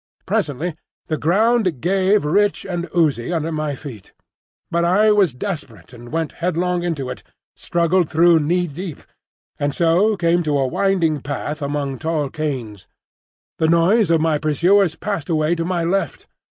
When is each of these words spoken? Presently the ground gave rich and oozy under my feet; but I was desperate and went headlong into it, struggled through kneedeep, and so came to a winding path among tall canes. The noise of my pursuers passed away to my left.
Presently 0.25 0.73
the 1.05 1.17
ground 1.19 1.79
gave 1.79 2.25
rich 2.25 2.65
and 2.65 2.89
oozy 2.97 3.31
under 3.31 3.51
my 3.51 3.75
feet; 3.75 4.13
but 4.71 4.83
I 4.83 5.11
was 5.11 5.31
desperate 5.31 5.93
and 5.93 6.11
went 6.11 6.31
headlong 6.41 6.81
into 6.81 7.11
it, 7.11 7.21
struggled 7.55 8.09
through 8.09 8.39
kneedeep, 8.39 9.05
and 9.59 9.75
so 9.75 10.17
came 10.17 10.41
to 10.41 10.57
a 10.57 10.65
winding 10.65 11.21
path 11.21 11.61
among 11.61 11.99
tall 11.99 12.31
canes. 12.31 12.87
The 13.59 13.67
noise 13.67 14.09
of 14.09 14.21
my 14.21 14.39
pursuers 14.39 14.95
passed 14.95 15.29
away 15.29 15.53
to 15.53 15.65
my 15.65 15.83
left. 15.83 16.25